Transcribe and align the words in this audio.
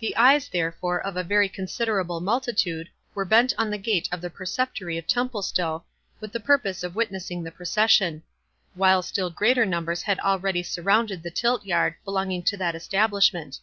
The 0.00 0.16
eyes, 0.16 0.48
therefore, 0.48 1.00
of 1.00 1.16
a 1.16 1.22
very 1.22 1.48
considerable 1.48 2.18
multitude, 2.20 2.88
were 3.14 3.24
bent 3.24 3.52
on 3.56 3.70
the 3.70 3.78
gate 3.78 4.08
of 4.10 4.20
the 4.20 4.28
Preceptory 4.28 4.98
of 4.98 5.06
Templestowe, 5.06 5.84
with 6.18 6.32
the 6.32 6.40
purpose 6.40 6.82
of 6.82 6.96
witnessing 6.96 7.44
the 7.44 7.52
procession; 7.52 8.24
while 8.74 9.02
still 9.02 9.30
greater 9.30 9.64
numbers 9.64 10.02
had 10.02 10.18
already 10.18 10.64
surrounded 10.64 11.22
the 11.22 11.30
tiltyard 11.30 11.94
belonging 12.04 12.42
to 12.42 12.56
that 12.56 12.74
establishment. 12.74 13.60